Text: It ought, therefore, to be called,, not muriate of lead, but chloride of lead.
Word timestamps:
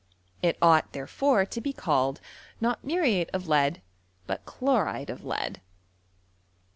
It 0.41 0.57
ought, 0.63 0.93
therefore, 0.93 1.45
to 1.45 1.61
be 1.61 1.71
called,, 1.73 2.21
not 2.59 2.83
muriate 2.83 3.29
of 3.33 3.47
lead, 3.47 3.83
but 4.25 4.45
chloride 4.45 5.11
of 5.11 5.23
lead. 5.23 5.61